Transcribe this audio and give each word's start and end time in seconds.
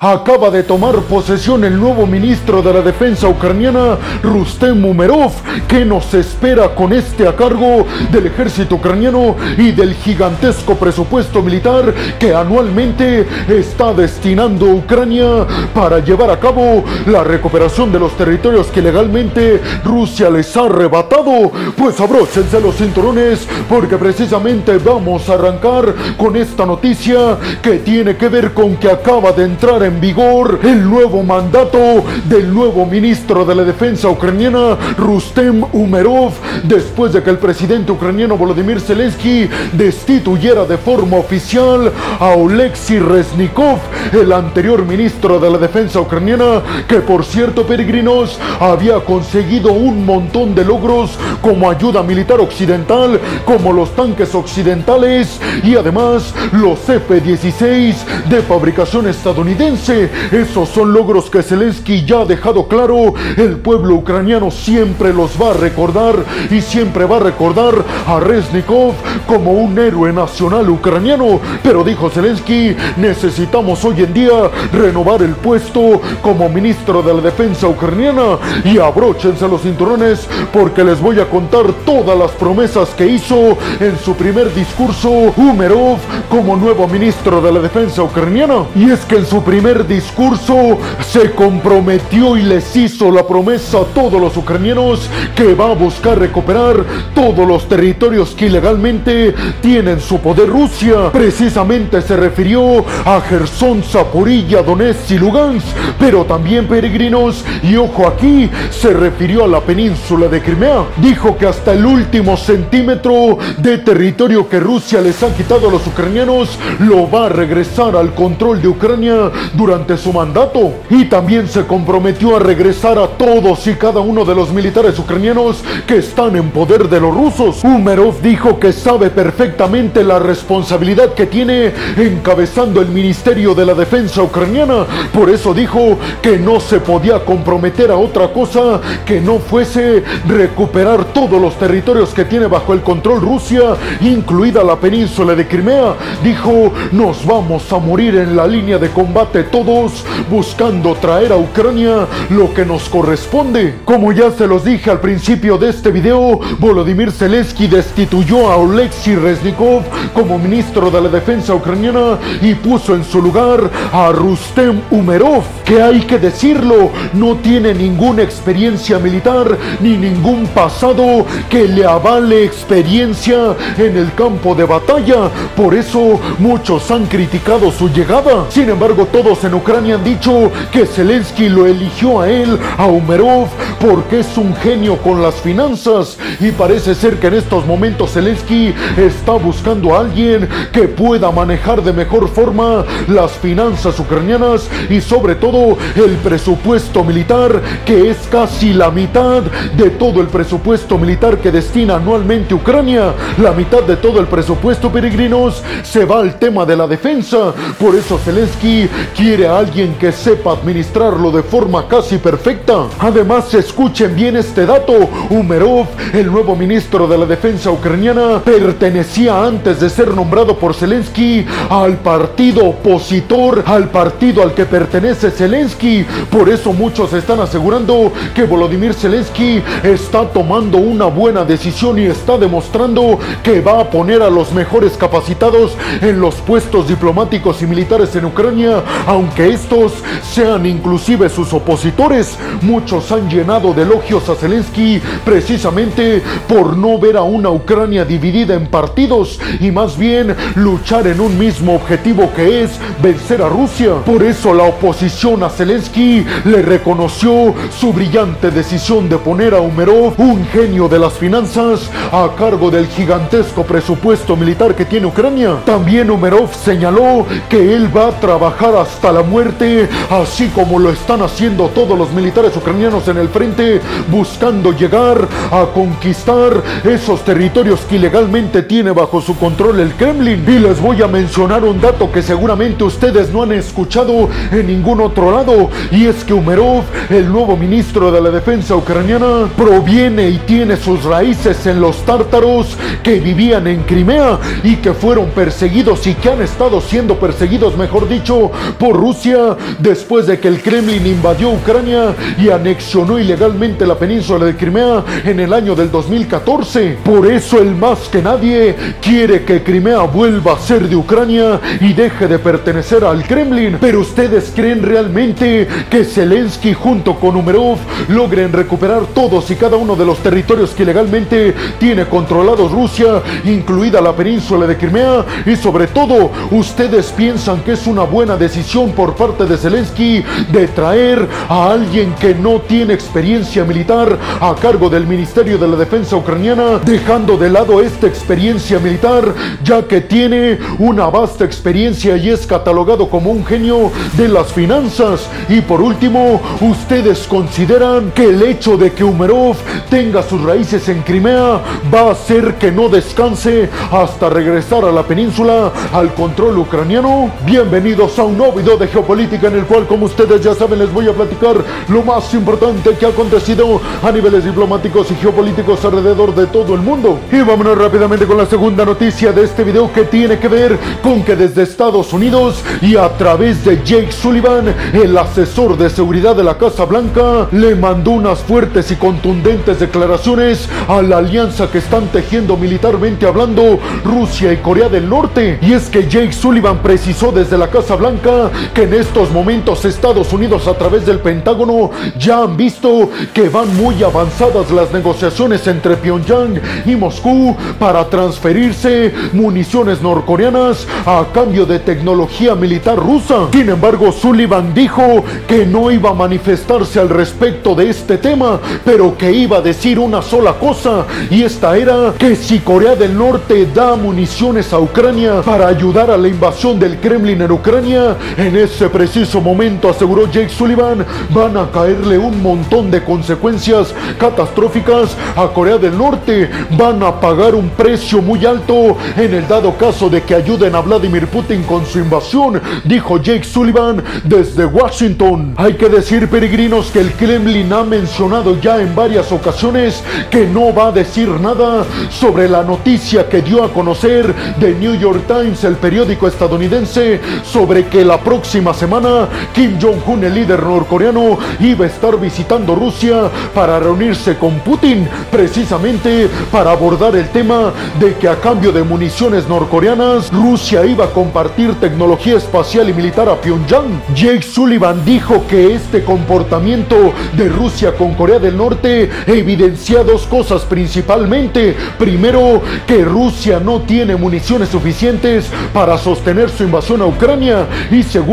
Acaba 0.00 0.48
de 0.50 0.62
tomar 0.62 0.94
posesión 1.00 1.64
el 1.64 1.76
nuevo 1.76 2.06
ministro 2.06 2.62
de 2.62 2.72
la 2.72 2.82
defensa 2.82 3.26
ucraniana, 3.26 3.98
Rustem 4.22 4.84
Umerov, 4.84 5.32
que 5.66 5.84
nos 5.84 6.14
espera 6.14 6.72
con 6.72 6.92
este 6.92 7.26
a 7.26 7.34
cargo 7.34 7.84
del 8.12 8.28
ejército 8.28 8.76
ucraniano 8.76 9.34
y 9.56 9.72
del 9.72 9.94
gigantesco 9.94 10.76
presupuesto 10.76 11.42
militar 11.42 11.92
que 12.16 12.32
anualmente 12.32 13.26
está 13.48 13.92
destinando 13.92 14.66
Ucrania 14.66 15.44
para 15.74 15.98
llevar 15.98 16.30
a 16.30 16.38
cabo 16.38 16.84
la 17.06 17.24
recuperación 17.24 17.90
de 17.90 17.98
los 17.98 18.16
territorios 18.16 18.68
que 18.68 18.80
legalmente 18.80 19.60
Rusia 19.84 20.30
les 20.30 20.56
ha 20.56 20.66
arrebatado. 20.66 21.50
Pues 21.76 21.98
abróchense 22.00 22.60
los 22.60 22.76
cinturones 22.76 23.48
porque 23.68 23.96
precisamente 23.96 24.78
vamos 24.78 25.28
a 25.28 25.34
arrancar 25.34 25.92
con 26.16 26.36
esta 26.36 26.64
noticia 26.64 27.36
que 27.60 27.78
tiene 27.78 28.16
que 28.16 28.28
ver 28.28 28.54
con 28.54 28.76
que 28.76 28.92
acaba 28.92 29.32
de 29.32 29.42
entrar 29.42 29.87
en 29.87 29.87
en 29.88 30.00
vigor 30.00 30.60
el 30.62 30.88
nuevo 30.88 31.22
mandato 31.22 32.04
del 32.26 32.52
nuevo 32.52 32.84
ministro 32.84 33.44
de 33.44 33.54
la 33.54 33.64
defensa 33.64 34.08
ucraniana, 34.08 34.76
Rustem 34.98 35.64
Umerov, 35.72 36.32
después 36.62 37.14
de 37.14 37.22
que 37.22 37.30
el 37.30 37.38
presidente 37.38 37.90
ucraniano 37.90 38.36
Volodymyr 38.36 38.80
Zelensky 38.80 39.48
destituyera 39.72 40.66
de 40.66 40.76
forma 40.76 41.16
oficial 41.16 41.90
a 42.20 42.28
Oleksiy 42.28 42.98
Reznikov, 42.98 43.78
el 44.12 44.30
anterior 44.32 44.84
ministro 44.84 45.40
de 45.40 45.50
la 45.50 45.58
defensa 45.58 46.00
ucraniana, 46.00 46.62
que 46.86 47.00
por 47.00 47.24
cierto, 47.24 47.66
peregrinos, 47.66 48.38
había 48.60 49.00
conseguido 49.00 49.72
un 49.72 50.04
montón 50.04 50.54
de 50.54 50.64
logros 50.64 51.18
como 51.40 51.70
ayuda 51.70 52.02
militar 52.02 52.40
occidental, 52.40 53.18
como 53.46 53.72
los 53.72 53.90
tanques 53.96 54.34
occidentales 54.34 55.40
y 55.64 55.76
además 55.76 56.34
los 56.52 56.86
F-16 56.88 57.94
de 58.28 58.42
fabricación 58.42 59.08
estadounidense 59.08 59.77
esos 59.88 60.68
son 60.70 60.92
logros 60.92 61.30
que 61.30 61.42
Zelensky 61.42 62.04
ya 62.04 62.20
ha 62.20 62.24
dejado 62.24 62.66
claro. 62.66 63.14
El 63.36 63.56
pueblo 63.58 63.94
ucraniano 63.94 64.50
siempre 64.50 65.12
los 65.14 65.40
va 65.40 65.50
a 65.50 65.54
recordar 65.54 66.16
y 66.50 66.60
siempre 66.60 67.04
va 67.04 67.16
a 67.16 67.20
recordar 67.20 67.74
a 68.06 68.18
Reznikov 68.18 68.94
como 69.26 69.52
un 69.52 69.78
héroe 69.78 70.12
nacional 70.12 70.68
ucraniano. 70.68 71.40
Pero 71.62 71.84
dijo 71.84 72.10
Zelensky, 72.10 72.74
necesitamos 72.96 73.84
hoy 73.84 74.02
en 74.02 74.12
día 74.12 74.50
renovar 74.72 75.22
el 75.22 75.34
puesto 75.34 76.00
como 76.22 76.48
ministro 76.48 77.02
de 77.02 77.14
la 77.14 77.20
defensa 77.20 77.68
ucraniana. 77.68 78.38
Y 78.64 78.78
abróchense 78.78 79.46
los 79.46 79.62
cinturones 79.62 80.26
porque 80.52 80.82
les 80.82 81.00
voy 81.00 81.20
a 81.20 81.30
contar 81.30 81.72
todas 81.86 82.18
las 82.18 82.32
promesas 82.32 82.90
que 82.90 83.06
hizo 83.06 83.56
en 83.80 83.96
su 84.04 84.14
primer 84.14 84.52
discurso 84.54 85.10
Umerov 85.36 85.98
como 86.28 86.56
nuevo 86.56 86.88
ministro 86.88 87.40
de 87.40 87.52
la 87.52 87.60
defensa 87.60 88.02
ucraniana. 88.02 88.64
Y 88.74 88.90
es 88.90 89.00
que 89.04 89.16
en 89.16 89.26
su 89.26 89.42
primer 89.42 89.67
discurso 89.76 90.78
se 91.06 91.32
comprometió 91.32 92.36
y 92.36 92.42
les 92.42 92.74
hizo 92.74 93.10
la 93.10 93.26
promesa 93.26 93.78
a 93.80 93.84
todos 93.84 94.20
los 94.20 94.36
ucranianos 94.36 95.08
que 95.34 95.54
va 95.54 95.72
a 95.72 95.74
buscar 95.74 96.18
recuperar 96.18 96.84
todos 97.14 97.46
los 97.46 97.68
territorios 97.68 98.30
que 98.30 98.46
ilegalmente 98.46 99.34
tienen 99.60 100.00
su 100.00 100.18
poder 100.20 100.48
Rusia. 100.48 101.12
Precisamente 101.12 102.00
se 102.00 102.16
refirió 102.16 102.84
a 103.04 103.20
Gerson, 103.20 103.82
Zaporilla, 103.82 104.62
Donetsk 104.62 105.10
y 105.10 105.18
Lugansk, 105.18 105.66
pero 105.98 106.24
también 106.24 106.66
peregrinos 106.66 107.44
y 107.62 107.76
ojo 107.76 108.06
aquí, 108.06 108.48
se 108.70 108.94
refirió 108.94 109.44
a 109.44 109.48
la 109.48 109.60
península 109.60 110.28
de 110.28 110.40
Crimea. 110.42 110.84
Dijo 110.96 111.36
que 111.36 111.46
hasta 111.46 111.72
el 111.72 111.84
último 111.84 112.36
centímetro 112.36 113.38
de 113.58 113.78
territorio 113.78 114.48
que 114.48 114.60
Rusia 114.60 115.00
les 115.00 115.22
ha 115.22 115.34
quitado 115.34 115.68
a 115.68 115.72
los 115.72 115.86
ucranianos 115.86 116.58
lo 116.78 117.10
va 117.10 117.26
a 117.26 117.28
regresar 117.28 117.96
al 117.96 118.14
control 118.14 118.62
de 118.62 118.68
Ucrania 118.68 119.30
durante 119.58 119.96
su 119.96 120.12
mandato 120.12 120.72
y 120.88 121.06
también 121.06 121.48
se 121.48 121.66
comprometió 121.66 122.36
a 122.36 122.38
regresar 122.38 122.96
a 122.96 123.08
todos 123.08 123.66
y 123.66 123.74
cada 123.74 123.98
uno 123.98 124.24
de 124.24 124.32
los 124.32 124.52
militares 124.52 124.96
ucranianos 125.00 125.64
que 125.84 125.96
están 125.96 126.36
en 126.36 126.50
poder 126.50 126.88
de 126.88 127.00
los 127.00 127.12
rusos. 127.12 127.64
Umerov 127.64 128.22
dijo 128.22 128.60
que 128.60 128.72
sabe 128.72 129.10
perfectamente 129.10 130.04
la 130.04 130.20
responsabilidad 130.20 131.12
que 131.12 131.26
tiene 131.26 131.72
encabezando 131.96 132.80
el 132.80 132.86
Ministerio 132.88 133.52
de 133.52 133.66
la 133.66 133.74
Defensa 133.74 134.22
ucraniana. 134.22 134.86
Por 135.12 135.28
eso 135.28 135.52
dijo 135.52 135.98
que 136.22 136.38
no 136.38 136.60
se 136.60 136.78
podía 136.78 137.24
comprometer 137.24 137.90
a 137.90 137.96
otra 137.96 138.28
cosa 138.28 138.80
que 139.04 139.20
no 139.20 139.40
fuese 139.40 140.04
recuperar 140.28 141.06
todos 141.06 141.42
los 141.42 141.58
territorios 141.58 142.14
que 142.14 142.24
tiene 142.24 142.46
bajo 142.46 142.74
el 142.74 142.82
control 142.82 143.20
Rusia, 143.20 143.74
incluida 144.02 144.62
la 144.62 144.76
península 144.76 145.34
de 145.34 145.48
Crimea. 145.48 145.94
Dijo, 146.22 146.72
nos 146.92 147.26
vamos 147.26 147.72
a 147.72 147.78
morir 147.78 148.14
en 148.14 148.36
la 148.36 148.46
línea 148.46 148.78
de 148.78 148.90
combate 148.90 149.47
todos 149.50 150.04
buscando 150.30 150.94
traer 150.94 151.32
a 151.32 151.36
Ucrania 151.36 152.06
lo 152.30 152.52
que 152.54 152.64
nos 152.64 152.88
corresponde. 152.88 153.76
Como 153.84 154.12
ya 154.12 154.30
se 154.30 154.46
los 154.46 154.64
dije 154.64 154.90
al 154.90 155.00
principio 155.00 155.58
de 155.58 155.70
este 155.70 155.90
video, 155.90 156.40
Volodymyr 156.58 157.12
Zelensky 157.12 157.66
destituyó 157.66 158.50
a 158.50 158.56
Oleksiy 158.56 159.16
Reznikov 159.16 159.82
como 160.14 160.38
ministro 160.38 160.90
de 160.90 161.00
la 161.00 161.08
defensa 161.08 161.54
ucraniana 161.54 162.18
y 162.42 162.54
puso 162.54 162.94
en 162.94 163.04
su 163.04 163.20
lugar 163.20 163.70
a 163.92 164.12
Rustem 164.12 164.80
Umerov, 164.90 165.42
que 165.64 165.82
hay 165.82 166.00
que 166.00 166.18
decirlo, 166.18 166.90
no 167.12 167.36
tiene 167.36 167.74
ninguna 167.74 168.22
experiencia 168.22 168.98
militar 168.98 169.56
ni 169.80 169.96
ningún 169.96 170.46
pasado 170.48 171.24
que 171.48 171.66
le 171.68 171.84
avale 171.84 172.44
experiencia 172.44 173.54
en 173.76 173.96
el 173.96 174.12
campo 174.14 174.54
de 174.54 174.64
batalla. 174.64 175.30
Por 175.56 175.74
eso 175.74 176.20
muchos 176.38 176.90
han 176.90 177.06
criticado 177.06 177.70
su 177.70 177.88
llegada. 177.88 178.46
Sin 178.50 178.68
embargo, 178.68 179.06
todos 179.06 179.37
en 179.44 179.54
Ucrania 179.54 179.94
han 179.96 180.04
dicho 180.04 180.50
que 180.72 180.86
Zelensky 180.86 181.48
lo 181.48 181.66
eligió 181.66 182.20
a 182.20 182.28
él, 182.28 182.58
a 182.76 182.86
Umerov, 182.86 183.48
porque 183.80 184.20
es 184.20 184.36
un 184.36 184.54
genio 184.56 184.96
con 184.98 185.22
las 185.22 185.36
finanzas. 185.36 186.18
Y 186.40 186.50
parece 186.50 186.94
ser 186.94 187.18
que 187.18 187.28
en 187.28 187.34
estos 187.34 187.66
momentos 187.66 188.12
Zelensky 188.12 188.74
está 188.96 189.32
buscando 189.32 189.94
a 189.94 190.00
alguien 190.00 190.48
que 190.72 190.88
pueda 190.88 191.30
manejar 191.30 191.82
de 191.82 191.92
mejor 191.92 192.28
forma 192.28 192.84
las 193.06 193.32
finanzas 193.32 193.98
ucranianas 193.98 194.68
y 194.90 195.00
sobre 195.00 195.34
todo 195.34 195.78
el 195.94 196.16
presupuesto 196.16 197.04
militar, 197.04 197.62
que 197.84 198.10
es 198.10 198.16
casi 198.30 198.72
la 198.72 198.90
mitad 198.90 199.42
de 199.76 199.90
todo 199.90 200.20
el 200.20 200.26
presupuesto 200.26 200.98
militar 200.98 201.38
que 201.38 201.52
destina 201.52 201.96
anualmente 201.96 202.54
Ucrania. 202.54 203.14
La 203.38 203.52
mitad 203.52 203.82
de 203.82 203.96
todo 203.96 204.20
el 204.20 204.26
presupuesto, 204.26 204.90
peregrinos, 204.90 205.62
se 205.82 206.04
va 206.04 206.20
al 206.20 206.38
tema 206.38 206.64
de 206.64 206.76
la 206.76 206.86
defensa. 206.86 207.52
Por 207.78 207.94
eso 207.94 208.18
Zelensky 208.18 208.88
quiere 209.14 209.27
quiere 209.28 209.46
alguien 209.46 209.94
que 210.00 210.10
sepa 210.10 210.52
administrarlo 210.52 211.30
de 211.30 211.42
forma 211.42 211.86
casi 211.86 212.16
perfecta. 212.16 212.86
Además, 212.98 213.52
escuchen 213.52 214.16
bien 214.16 214.36
este 214.36 214.64
dato. 214.64 214.94
Umerov, 215.28 215.86
el 216.14 216.32
nuevo 216.32 216.56
ministro 216.56 217.06
de 217.06 217.18
la 217.18 217.26
defensa 217.26 217.70
ucraniana, 217.70 218.40
pertenecía 218.42 219.44
antes 219.44 219.80
de 219.80 219.90
ser 219.90 220.14
nombrado 220.14 220.58
por 220.58 220.72
Zelensky 220.72 221.44
al 221.68 221.98
partido 221.98 222.68
opositor, 222.68 223.64
al 223.66 223.90
partido 223.90 224.42
al 224.42 224.54
que 224.54 224.64
pertenece 224.64 225.30
Zelensky. 225.30 226.06
Por 226.30 226.48
eso 226.48 226.72
muchos 226.72 227.12
están 227.12 227.40
asegurando 227.40 228.10
que 228.34 228.44
Volodymyr 228.44 228.94
Zelensky 228.94 229.62
está 229.82 230.24
tomando 230.24 230.78
una 230.78 231.04
buena 231.04 231.44
decisión 231.44 231.98
y 231.98 232.06
está 232.06 232.38
demostrando 232.38 233.18
que 233.42 233.60
va 233.60 233.82
a 233.82 233.90
poner 233.90 234.22
a 234.22 234.30
los 234.30 234.54
mejores 234.54 234.96
capacitados 234.96 235.76
en 236.00 236.18
los 236.18 236.36
puestos 236.36 236.88
diplomáticos 236.88 237.60
y 237.60 237.66
militares 237.66 238.16
en 238.16 238.24
Ucrania, 238.24 238.82
aunque 239.18 239.48
estos 239.48 239.94
sean 240.22 240.64
inclusive 240.64 241.28
sus 241.28 241.52
opositores, 241.52 242.38
muchos 242.62 243.10
han 243.10 243.28
llenado 243.28 243.74
de 243.74 243.82
elogios 243.82 244.28
a 244.28 244.36
Zelensky 244.36 245.02
precisamente 245.24 246.22
por 246.46 246.76
no 246.76 247.00
ver 247.00 247.16
a 247.16 247.22
una 247.22 247.50
Ucrania 247.50 248.04
dividida 248.04 248.54
en 248.54 248.68
partidos 248.68 249.40
y 249.58 249.72
más 249.72 249.98
bien 249.98 250.36
luchar 250.54 251.08
en 251.08 251.20
un 251.20 251.36
mismo 251.36 251.74
objetivo 251.74 252.30
que 252.36 252.62
es 252.62 252.78
vencer 253.02 253.42
a 253.42 253.48
Rusia. 253.48 253.94
Por 254.06 254.22
eso 254.22 254.54
la 254.54 254.62
oposición 254.62 255.42
a 255.42 255.48
Zelensky 255.48 256.24
le 256.44 256.62
reconoció 256.62 257.54
su 257.76 257.92
brillante 257.92 258.52
decisión 258.52 259.08
de 259.08 259.18
poner 259.18 259.52
a 259.52 259.60
Umerov, 259.60 260.14
un 260.18 260.46
genio 260.46 260.88
de 260.88 261.00
las 261.00 261.14
finanzas, 261.14 261.90
a 262.12 262.30
cargo 262.38 262.70
del 262.70 262.86
gigantesco 262.86 263.64
presupuesto 263.64 264.36
militar 264.36 264.76
que 264.76 264.84
tiene 264.84 265.06
Ucrania. 265.06 265.56
También 265.64 266.08
Umerov 266.08 266.54
señaló 266.54 267.26
que 267.48 267.74
él 267.74 267.90
va 267.94 268.08
a 268.08 268.20
trabajar 268.20 268.76
hasta 268.98 269.12
la 269.12 269.22
muerte, 269.22 269.88
así 270.10 270.48
como 270.48 270.80
lo 270.80 270.90
están 270.90 271.22
haciendo 271.22 271.68
todos 271.68 271.96
los 271.96 272.10
militares 272.10 272.56
ucranianos 272.56 273.06
en 273.06 273.18
el 273.18 273.28
frente 273.28 273.80
buscando 274.10 274.72
llegar 274.72 275.28
a 275.52 275.66
conquistar 275.72 276.60
esos 276.82 277.24
territorios 277.24 277.78
que 277.82 277.94
ilegalmente 277.94 278.62
tiene 278.62 278.90
bajo 278.90 279.20
su 279.20 279.36
control 279.36 279.78
el 279.78 279.92
Kremlin. 279.94 280.44
Y 280.48 280.58
les 280.58 280.80
voy 280.80 281.00
a 281.00 281.06
mencionar 281.06 281.62
un 281.62 281.80
dato 281.80 282.10
que 282.10 282.22
seguramente 282.22 282.82
ustedes 282.82 283.30
no 283.30 283.44
han 283.44 283.52
escuchado 283.52 284.28
en 284.50 284.66
ningún 284.66 285.00
otro 285.00 285.30
lado, 285.30 285.70
y 285.92 286.06
es 286.06 286.24
que 286.24 286.34
Umerov, 286.34 286.82
el 287.08 287.30
nuevo 287.30 287.56
ministro 287.56 288.10
de 288.10 288.20
la 288.20 288.30
defensa 288.30 288.74
ucraniana, 288.74 289.48
proviene 289.56 290.28
y 290.28 290.38
tiene 290.38 290.76
sus 290.76 291.04
raíces 291.04 291.64
en 291.66 291.80
los 291.80 292.04
tártaros 292.04 292.76
que 293.04 293.20
vivían 293.20 293.68
en 293.68 293.84
Crimea 293.84 294.40
y 294.64 294.74
que 294.76 294.92
fueron 294.92 295.26
perseguidos 295.26 296.04
y 296.08 296.14
que 296.14 296.30
han 296.30 296.42
estado 296.42 296.80
siendo 296.80 297.14
perseguidos, 297.20 297.76
mejor 297.76 298.08
dicho, 298.08 298.50
por 298.76 298.87
Rusia 298.92 299.56
después 299.78 300.26
de 300.26 300.38
que 300.38 300.48
el 300.48 300.62
Kremlin 300.62 301.06
invadió 301.06 301.50
Ucrania 301.50 302.14
y 302.38 302.48
anexionó 302.48 303.18
ilegalmente 303.18 303.86
la 303.86 303.96
península 303.96 304.44
de 304.44 304.56
Crimea 304.56 305.04
en 305.24 305.40
el 305.40 305.52
año 305.52 305.74
del 305.74 305.90
2014. 305.90 306.98
Por 307.04 307.30
eso 307.30 307.58
él 307.60 307.74
más 307.74 308.08
que 308.08 308.22
nadie 308.22 308.74
quiere 309.00 309.44
que 309.44 309.62
Crimea 309.62 310.02
vuelva 310.02 310.54
a 310.54 310.58
ser 310.58 310.88
de 310.88 310.96
Ucrania 310.96 311.60
y 311.80 311.92
deje 311.92 312.28
de 312.28 312.38
pertenecer 312.38 313.04
al 313.04 313.24
Kremlin. 313.24 313.78
Pero 313.80 314.00
ustedes 314.00 314.52
creen 314.54 314.82
realmente 314.82 315.66
que 315.90 316.04
Zelensky 316.04 316.74
junto 316.74 317.16
con 317.16 317.36
Umerov 317.36 317.78
logren 318.08 318.52
recuperar 318.52 319.06
todos 319.14 319.50
y 319.50 319.56
cada 319.56 319.76
uno 319.76 319.96
de 319.96 320.04
los 320.04 320.18
territorios 320.18 320.70
que 320.70 320.82
ilegalmente 320.82 321.54
tiene 321.78 322.06
controlados 322.06 322.70
Rusia, 322.70 323.22
incluida 323.44 324.00
la 324.00 324.14
península 324.14 324.66
de 324.66 324.76
Crimea? 324.76 325.24
Y 325.46 325.56
sobre 325.56 325.86
todo, 325.88 326.30
¿ustedes 326.50 327.12
piensan 327.12 327.60
que 327.62 327.72
es 327.72 327.86
una 327.86 328.02
buena 328.02 328.36
decisión 328.36 328.77
por 328.86 329.16
parte 329.16 329.44
de 329.44 329.56
Zelensky 329.56 330.22
de 330.52 330.68
traer 330.68 331.26
a 331.48 331.72
alguien 331.72 332.14
que 332.20 332.32
no 332.32 332.60
tiene 332.60 332.94
experiencia 332.94 333.64
militar 333.64 334.16
a 334.40 334.54
cargo 334.54 334.88
del 334.88 335.04
Ministerio 335.04 335.58
de 335.58 335.66
la 335.66 335.74
Defensa 335.74 336.14
ucraniana, 336.14 336.78
dejando 336.84 337.36
de 337.36 337.50
lado 337.50 337.82
esta 337.82 338.06
experiencia 338.06 338.78
militar, 338.78 339.34
ya 339.64 339.82
que 339.82 340.00
tiene 340.00 340.58
una 340.78 341.06
vasta 341.06 341.44
experiencia 341.44 342.16
y 342.16 342.30
es 342.30 342.46
catalogado 342.46 343.10
como 343.10 343.32
un 343.32 343.44
genio 343.44 343.90
de 344.16 344.28
las 344.28 344.52
finanzas? 344.52 345.28
Y 345.48 345.60
por 345.60 345.80
último, 345.80 346.40
¿ustedes 346.60 347.26
consideran 347.26 348.12
que 348.12 348.26
el 348.26 348.40
hecho 348.42 348.76
de 348.76 348.92
que 348.92 349.02
Umerov 349.02 349.56
tenga 349.90 350.22
sus 350.22 350.40
raíces 350.42 350.88
en 350.88 351.02
Crimea 351.02 351.60
va 351.92 352.00
a 352.02 352.12
hacer 352.12 352.54
que 352.54 352.70
no 352.70 352.88
descanse 352.88 353.68
hasta 353.90 354.30
regresar 354.30 354.84
a 354.84 354.92
la 354.92 355.02
península 355.02 355.72
al 355.92 356.14
control 356.14 356.58
ucraniano? 356.58 357.32
Bienvenidos 357.44 358.16
a 358.20 358.24
un 358.24 358.38
nuevo 358.38 358.60
de 358.76 358.88
geopolítica 358.88 359.48
en 359.48 359.54
el 359.54 359.64
cual, 359.64 359.86
como 359.86 360.06
ustedes 360.06 360.42
ya 360.42 360.54
saben, 360.54 360.78
les 360.78 360.92
voy 360.92 361.08
a 361.08 361.12
platicar 361.12 361.56
lo 361.88 362.02
más 362.02 362.32
importante 362.34 362.90
que 362.92 363.06
ha 363.06 363.08
acontecido 363.08 363.80
a 364.02 364.12
niveles 364.12 364.44
diplomáticos 364.44 365.10
y 365.10 365.14
geopolíticos 365.14 365.84
alrededor 365.84 366.34
de 366.34 366.46
todo 366.46 366.74
el 366.74 366.80
mundo. 366.80 367.18
Y 367.32 367.40
vámonos 367.40 367.78
rápidamente 367.78 368.26
con 368.26 368.36
la 368.36 368.46
segunda 368.46 368.84
noticia 368.84 369.32
de 369.32 369.44
este 369.44 369.64
video 369.64 369.90
que 369.92 370.04
tiene 370.04 370.38
que 370.38 370.48
ver 370.48 370.78
con 371.02 371.22
que 371.22 371.36
desde 371.36 371.62
Estados 371.62 372.12
Unidos 372.12 372.62
y 372.82 372.96
a 372.96 373.08
través 373.16 373.64
de 373.64 373.82
Jake 373.84 374.12
Sullivan, 374.12 374.74
el 374.92 375.16
asesor 375.16 375.76
de 375.78 375.88
seguridad 375.88 376.36
de 376.36 376.44
la 376.44 376.58
Casa 376.58 376.84
Blanca, 376.84 377.48
le 377.52 377.74
mandó 377.74 378.10
unas 378.10 378.40
fuertes 378.40 378.90
y 378.90 378.96
contundentes 378.96 379.80
declaraciones 379.80 380.68
a 380.88 381.00
la 381.00 381.18
alianza 381.18 381.70
que 381.70 381.78
están 381.78 382.08
tejiendo 382.08 382.56
militarmente 382.56 383.26
hablando 383.26 383.78
Rusia 384.04 384.52
y 384.52 384.58
Corea 384.58 384.88
del 384.88 385.08
Norte. 385.08 385.58
Y 385.62 385.72
es 385.72 385.88
que 385.88 386.08
Jake 386.08 386.32
Sullivan 386.32 386.78
precisó 386.78 387.32
desde 387.32 387.56
la 387.56 387.68
Casa 387.68 387.96
Blanca 387.96 388.50
que 388.74 388.82
en 388.82 388.94
estos 388.94 389.30
momentos 389.30 389.84
Estados 389.84 390.32
Unidos 390.32 390.66
a 390.66 390.74
través 390.74 391.06
del 391.06 391.20
Pentágono 391.20 391.90
ya 392.18 392.42
han 392.42 392.56
visto 392.56 393.10
que 393.32 393.48
van 393.48 393.74
muy 393.76 394.02
avanzadas 394.02 394.70
las 394.70 394.92
negociaciones 394.92 395.66
entre 395.66 395.96
Pyongyang 395.96 396.60
y 396.86 396.96
Moscú 396.96 397.56
para 397.78 398.08
transferirse 398.08 399.12
municiones 399.32 400.02
norcoreanas 400.02 400.86
a 401.06 401.24
cambio 401.32 401.66
de 401.66 401.78
tecnología 401.78 402.54
militar 402.54 402.98
rusa. 402.98 403.48
Sin 403.52 403.68
embargo, 403.68 404.12
Sullivan 404.12 404.74
dijo 404.74 405.24
que 405.46 405.66
no 405.66 405.90
iba 405.90 406.10
a 406.10 406.14
manifestarse 406.14 407.00
al 407.00 407.08
respecto 407.08 407.74
de 407.74 407.90
este 407.90 408.18
tema, 408.18 408.60
pero 408.84 409.16
que 409.16 409.32
iba 409.32 409.58
a 409.58 409.60
decir 409.62 409.98
una 409.98 410.22
sola 410.22 410.54
cosa, 410.54 411.06
y 411.30 411.42
esta 411.42 411.76
era 411.76 412.14
que 412.18 412.36
si 412.36 412.60
Corea 412.60 412.94
del 412.94 413.16
Norte 413.16 413.66
da 413.74 413.96
municiones 413.96 414.72
a 414.72 414.78
Ucrania 414.78 415.42
para 415.42 415.68
ayudar 415.68 416.10
a 416.10 416.16
la 416.16 416.28
invasión 416.28 416.78
del 416.78 416.98
Kremlin 416.98 417.42
en 417.42 417.52
Ucrania, 417.52 418.16
en 418.48 418.56
ese 418.56 418.88
preciso 418.88 419.42
momento, 419.42 419.90
aseguró 419.90 420.26
Jake 420.26 420.48
Sullivan, 420.48 421.04
van 421.34 421.56
a 421.58 421.70
caerle 421.70 422.16
un 422.16 422.42
montón 422.42 422.90
de 422.90 423.04
consecuencias 423.04 423.94
catastróficas 424.18 425.14
a 425.36 425.48
Corea 425.48 425.76
del 425.76 425.98
Norte, 425.98 426.48
van 426.70 427.02
a 427.02 427.20
pagar 427.20 427.54
un 427.54 427.68
precio 427.68 428.22
muy 428.22 428.46
alto 428.46 428.96
en 429.18 429.34
el 429.34 429.46
dado 429.46 429.76
caso 429.76 430.08
de 430.08 430.22
que 430.22 430.34
ayuden 430.34 430.74
a 430.74 430.80
Vladimir 430.80 431.26
Putin 431.26 431.62
con 431.64 431.84
su 431.84 431.98
invasión, 431.98 432.60
dijo 432.84 433.18
Jake 433.18 433.44
Sullivan 433.44 434.02
desde 434.24 434.64
Washington. 434.64 435.52
Hay 435.56 435.74
que 435.74 435.90
decir, 435.90 436.26
peregrinos, 436.28 436.90
que 436.90 437.00
el 437.00 437.12
Kremlin 437.12 437.70
ha 437.74 437.84
mencionado 437.84 438.58
ya 438.62 438.80
en 438.80 438.94
varias 438.94 439.30
ocasiones 439.30 440.02
que 440.30 440.46
no 440.46 440.72
va 440.72 440.88
a 440.88 440.92
decir 440.92 441.28
nada 441.28 441.84
sobre 442.08 442.48
la 442.48 442.62
noticia 442.62 443.28
que 443.28 443.42
dio 443.42 443.62
a 443.62 443.72
conocer 443.74 444.34
The 444.58 444.74
New 444.74 444.94
York 444.94 445.26
Times, 445.26 445.64
el 445.64 445.76
periódico 445.76 446.26
estadounidense, 446.26 447.20
sobre 447.44 447.88
que 447.88 448.06
la 448.06 448.18
próxima 448.18 448.37
semana 448.44 449.28
Kim 449.54 449.78
Jong-un, 449.80 450.24
el 450.24 450.34
líder 450.34 450.62
norcoreano, 450.62 451.38
iba 451.60 451.84
a 451.84 451.88
estar 451.88 452.18
visitando 452.18 452.74
Rusia 452.74 453.30
para 453.54 453.78
reunirse 453.78 454.36
con 454.36 454.58
Putin, 454.60 455.08
precisamente 455.30 456.28
para 456.50 456.72
abordar 456.72 457.16
el 457.16 457.28
tema 457.28 457.72
de 457.98 458.14
que 458.14 458.28
a 458.28 458.36
cambio 458.36 458.72
de 458.72 458.82
municiones 458.82 459.48
norcoreanas, 459.48 460.30
Rusia 460.32 460.84
iba 460.84 461.06
a 461.06 461.10
compartir 461.10 461.74
tecnología 461.74 462.36
espacial 462.36 462.88
y 462.88 462.92
militar 462.92 463.28
a 463.28 463.40
Pyongyang. 463.40 464.02
Jake 464.14 464.42
Sullivan 464.42 465.04
dijo 465.04 465.44
que 465.48 465.74
este 465.74 466.04
comportamiento 466.04 467.12
de 467.36 467.48
Rusia 467.48 467.94
con 467.94 468.14
Corea 468.14 468.38
del 468.38 468.56
Norte 468.56 469.10
evidencia 469.26 470.02
dos 470.02 470.26
cosas 470.26 470.62
principalmente. 470.62 471.76
Primero, 471.98 472.62
que 472.86 473.04
Rusia 473.04 473.60
no 473.60 473.80
tiene 473.82 474.16
municiones 474.16 474.68
suficientes 474.68 475.46
para 475.72 475.98
sostener 475.98 476.50
su 476.50 476.64
invasión 476.64 477.02
a 477.02 477.06
Ucrania. 477.06 477.66
Y 477.90 478.02
segundo, 478.02 478.27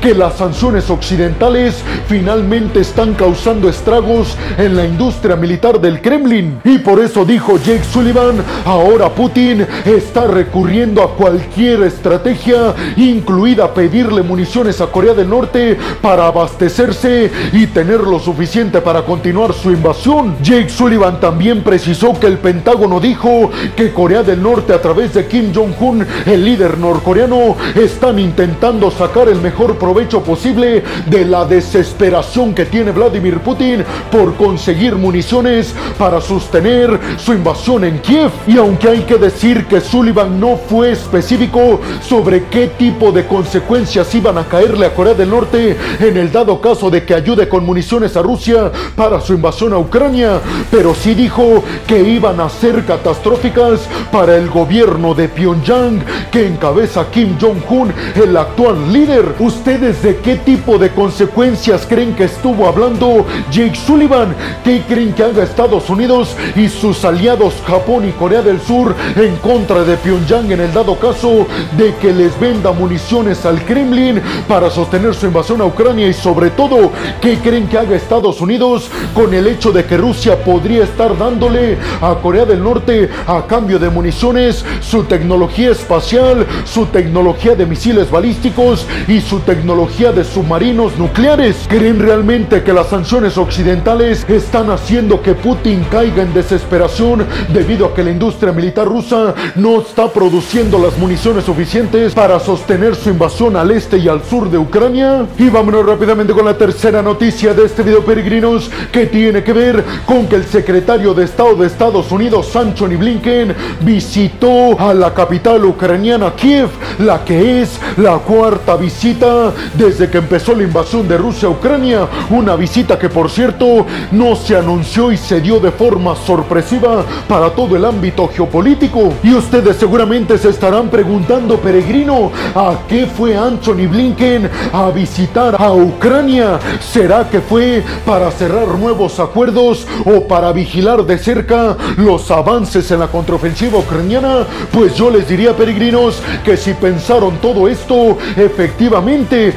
que 0.00 0.14
las 0.14 0.36
sanciones 0.36 0.88
occidentales 0.90 1.82
finalmente 2.06 2.80
están 2.80 3.14
causando 3.14 3.68
estragos 3.68 4.36
en 4.56 4.76
la 4.76 4.84
industria 4.84 5.34
militar 5.34 5.80
del 5.80 6.00
Kremlin. 6.00 6.60
Y 6.62 6.78
por 6.78 7.00
eso 7.00 7.24
dijo 7.24 7.56
Jake 7.58 7.82
Sullivan, 7.82 8.36
ahora 8.64 9.08
Putin 9.08 9.66
está 9.84 10.28
recurriendo 10.28 11.02
a 11.02 11.16
cualquier 11.16 11.82
estrategia, 11.82 12.74
incluida 12.96 13.74
pedirle 13.74 14.22
municiones 14.22 14.80
a 14.80 14.86
Corea 14.86 15.14
del 15.14 15.28
Norte 15.28 15.76
para 16.00 16.28
abastecerse 16.28 17.28
y 17.52 17.66
tener 17.66 18.02
lo 18.02 18.20
suficiente 18.20 18.80
para 18.80 19.02
continuar 19.02 19.52
su 19.52 19.72
invasión. 19.72 20.36
Jake 20.44 20.68
Sullivan 20.68 21.18
también 21.18 21.64
precisó 21.64 22.12
que 22.20 22.28
el 22.28 22.38
Pentágono 22.38 23.00
dijo 23.00 23.50
que 23.74 23.92
Corea 23.92 24.22
del 24.22 24.40
Norte 24.40 24.72
a 24.72 24.80
través 24.80 25.12
de 25.12 25.26
Kim 25.26 25.52
Jong-un, 25.52 26.06
el 26.24 26.44
líder 26.44 26.78
norcoreano, 26.78 27.56
están 27.74 28.20
intentando 28.20 28.92
sacar 28.92 29.13
el 29.22 29.40
mejor 29.40 29.78
provecho 29.78 30.22
posible 30.22 30.82
de 31.06 31.24
la 31.24 31.44
desesperación 31.44 32.52
que 32.52 32.64
tiene 32.64 32.90
Vladimir 32.90 33.38
Putin 33.38 33.84
por 34.10 34.34
conseguir 34.34 34.96
municiones 34.96 35.72
para 35.96 36.20
sostener 36.20 36.98
su 37.16 37.32
invasión 37.32 37.84
en 37.84 38.00
Kiev. 38.00 38.30
Y 38.46 38.58
aunque 38.58 38.88
hay 38.88 39.00
que 39.02 39.16
decir 39.16 39.66
que 39.66 39.80
Sullivan 39.80 40.40
no 40.40 40.56
fue 40.56 40.90
específico 40.92 41.80
sobre 42.02 42.46
qué 42.46 42.66
tipo 42.66 43.12
de 43.12 43.26
consecuencias 43.26 44.12
iban 44.14 44.36
a 44.36 44.44
caerle 44.44 44.86
a 44.86 44.94
Corea 44.94 45.14
del 45.14 45.30
Norte 45.30 45.76
en 46.00 46.16
el 46.16 46.32
dado 46.32 46.60
caso 46.60 46.90
de 46.90 47.04
que 47.04 47.14
ayude 47.14 47.48
con 47.48 47.64
municiones 47.64 48.16
a 48.16 48.22
Rusia 48.22 48.72
para 48.96 49.20
su 49.20 49.32
invasión 49.32 49.72
a 49.72 49.78
Ucrania, 49.78 50.40
pero 50.70 50.94
sí 50.94 51.14
dijo 51.14 51.62
que 51.86 52.00
iban 52.00 52.40
a 52.40 52.48
ser 52.48 52.84
catastróficas 52.84 53.88
para 54.10 54.36
el 54.36 54.50
gobierno 54.50 55.14
de 55.14 55.28
Pyongyang 55.28 56.02
que 56.30 56.46
encabeza 56.46 57.06
Kim 57.10 57.36
Jong-un, 57.40 57.92
el 58.14 58.36
actual 58.36 58.92
¿Ustedes 59.04 60.02
de 60.02 60.16
qué 60.16 60.36
tipo 60.36 60.78
de 60.78 60.88
consecuencias 60.88 61.84
creen 61.86 62.14
que 62.14 62.24
estuvo 62.24 62.66
hablando 62.66 63.26
Jake 63.50 63.74
Sullivan? 63.76 64.34
¿Qué 64.64 64.82
creen 64.88 65.12
que 65.12 65.24
haga 65.24 65.42
Estados 65.42 65.90
Unidos 65.90 66.34
y 66.56 66.70
sus 66.70 67.04
aliados 67.04 67.52
Japón 67.66 68.08
y 68.08 68.12
Corea 68.12 68.40
del 68.40 68.62
Sur 68.62 68.94
en 69.16 69.36
contra 69.36 69.84
de 69.84 69.98
Pyongyang 69.98 70.50
en 70.52 70.60
el 70.60 70.72
dado 70.72 70.98
caso 70.98 71.46
de 71.76 71.94
que 71.96 72.14
les 72.14 72.38
venda 72.40 72.72
municiones 72.72 73.44
al 73.44 73.62
Kremlin 73.66 74.22
para 74.48 74.70
sostener 74.70 75.14
su 75.14 75.26
invasión 75.26 75.60
a 75.60 75.66
Ucrania 75.66 76.08
y 76.08 76.14
sobre 76.14 76.48
todo, 76.48 76.90
¿qué 77.20 77.36
creen 77.36 77.68
que 77.68 77.76
haga 77.76 77.96
Estados 77.96 78.40
Unidos 78.40 78.88
con 79.12 79.34
el 79.34 79.46
hecho 79.46 79.70
de 79.70 79.84
que 79.84 79.98
Rusia 79.98 80.42
podría 80.42 80.84
estar 80.84 81.18
dándole 81.18 81.76
a 82.00 82.14
Corea 82.22 82.46
del 82.46 82.64
Norte 82.64 83.10
a 83.26 83.46
cambio 83.46 83.78
de 83.78 83.90
municiones 83.90 84.64
su 84.80 85.04
tecnología 85.04 85.72
espacial, 85.72 86.46
su 86.64 86.86
tecnología 86.86 87.54
de 87.54 87.66
misiles 87.66 88.10
balísticos 88.10 88.86
y 89.08 89.20
su 89.20 89.40
tecnología 89.40 90.12
de 90.12 90.24
submarinos 90.24 90.96
nucleares? 90.98 91.56
¿Creen 91.68 91.98
realmente 91.98 92.62
que 92.62 92.72
las 92.72 92.88
sanciones 92.88 93.38
occidentales 93.38 94.24
están 94.28 94.70
haciendo 94.70 95.22
que 95.22 95.34
Putin 95.34 95.84
caiga 95.90 96.22
en 96.22 96.34
desesperación 96.34 97.26
debido 97.52 97.86
a 97.86 97.94
que 97.94 98.04
la 98.04 98.10
industria 98.10 98.52
militar 98.52 98.86
rusa 98.86 99.34
no 99.56 99.80
está 99.80 100.08
produciendo 100.08 100.78
las 100.78 100.96
municiones 100.98 101.44
suficientes 101.44 102.14
para 102.14 102.40
sostener 102.40 102.94
su 102.94 103.10
invasión 103.10 103.56
al 103.56 103.70
este 103.70 103.98
y 103.98 104.08
al 104.08 104.24
sur 104.24 104.50
de 104.50 104.58
Ucrania. 104.58 105.26
Y 105.38 105.48
vámonos 105.48 105.86
rápidamente 105.86 106.32
con 106.32 106.44
la 106.44 106.56
tercera 106.56 107.02
noticia 107.02 107.54
de 107.54 107.64
este 107.64 107.82
video 107.82 108.04
peregrinos 108.04 108.70
que 108.92 109.06
tiene 109.06 109.42
que 109.42 109.52
ver 109.52 109.84
con 110.06 110.26
que 110.26 110.36
el 110.36 110.44
secretario 110.44 111.14
de 111.14 111.24
Estado 111.24 111.54
de 111.54 111.66
Estados 111.66 112.10
Unidos, 112.12 112.54
Anthony 112.56 112.96
Blinken, 112.98 113.54
visitó 113.80 114.78
a 114.78 114.94
la 114.94 115.12
capital 115.12 115.64
ucraniana 115.64 116.34
Kiev, 116.34 116.68
la 116.98 117.24
que 117.24 117.62
es 117.62 117.80
la 117.96 118.18
cuarta 118.18 118.76
visita 118.84 119.50
desde 119.78 120.10
que 120.10 120.18
empezó 120.18 120.54
la 120.54 120.62
invasión 120.62 121.08
de 121.08 121.16
Rusia 121.16 121.48
a 121.48 121.52
Ucrania. 121.52 122.06
Una 122.28 122.54
visita 122.54 122.98
que 122.98 123.08
por 123.08 123.30
cierto 123.30 123.86
no 124.12 124.36
se 124.36 124.56
anunció 124.56 125.10
y 125.10 125.16
se 125.16 125.40
dio 125.40 125.58
de 125.58 125.70
forma 125.70 126.14
sorpresiva 126.14 127.02
para 127.26 127.48
todo 127.50 127.76
el 127.76 127.84
ámbito 127.86 128.28
geopolítico. 128.28 129.14
Y 129.22 129.32
ustedes 129.32 129.76
seguramente 129.76 130.36
se 130.36 130.50
estarán 130.50 130.90
preguntando, 130.90 131.56
peregrino, 131.56 132.30
¿a 132.54 132.80
qué 132.86 133.06
fue 133.06 133.34
Anthony 133.34 133.88
Blinken 133.88 134.50
a 134.72 134.90
visitar 134.90 135.56
a 135.58 135.72
Ucrania? 135.72 136.58
¿Será 136.80 137.28
que 137.30 137.40
fue 137.40 137.82
para 138.04 138.30
cerrar 138.30 138.68
nuevos 138.78 139.18
acuerdos 139.18 139.86
o 140.04 140.28
para 140.28 140.52
vigilar 140.52 141.06
de 141.06 141.16
cerca 141.16 141.74
los 141.96 142.30
avances 142.30 142.90
en 142.90 143.00
la 143.00 143.08
contraofensiva 143.08 143.78
ucraniana? 143.78 144.46
Pues 144.70 144.94
yo 144.94 145.08
les 145.08 145.26
diría, 145.26 145.56
peregrinos, 145.56 146.20
que 146.44 146.58
si 146.58 146.74
pensaron 146.74 147.38
todo 147.38 147.66
esto, 147.66 148.18
efectivamente, 148.36 148.73